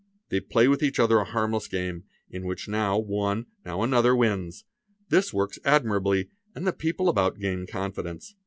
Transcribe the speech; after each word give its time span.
They 0.31 0.39
play 0.39 0.67
with 0.67 0.81
each 0.81 0.99
other 0.99 1.19
a 1.19 1.25
harmless 1.25 1.67
game, 1.67 2.05
in 2.27 2.43
which 2.47 2.67
now 2.67 2.97
one,,now 2.97 3.83
another 3.83 4.15
wins. 4.15 4.63
This 5.09 5.31
works 5.31 5.59
admirably 5.63 6.29
and 6.55 6.65
the 6.65 6.73
people 6.73 7.07
about 7.07 7.37
gain 7.37 7.67
confidence. 7.67 8.33